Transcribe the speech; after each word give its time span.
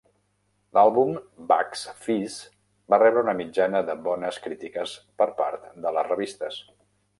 L'àlbum 0.77 1.11
"Bucks 1.51 1.83
Fizz" 2.05 2.39
va 2.95 2.99
rebre 3.05 3.25
una 3.27 3.37
mitjana 3.43 3.83
de 3.91 3.97
bones 4.09 4.41
crítiques 4.49 4.97
per 5.23 5.31
part 5.43 5.71
de 5.87 5.95
les 6.01 6.11
revistes. 6.13 6.63